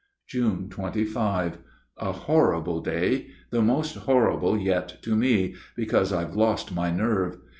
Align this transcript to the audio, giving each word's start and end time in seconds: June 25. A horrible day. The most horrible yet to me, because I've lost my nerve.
June 0.25 0.67
25. 0.67 1.59
A 1.97 2.11
horrible 2.11 2.79
day. 2.81 3.27
The 3.51 3.61
most 3.61 3.95
horrible 3.95 4.57
yet 4.57 4.99
to 5.03 5.15
me, 5.15 5.53
because 5.75 6.11
I've 6.11 6.35
lost 6.35 6.73
my 6.73 6.89
nerve. 6.89 7.37